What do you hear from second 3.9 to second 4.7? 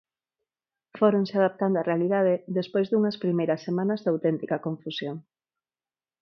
de auténtica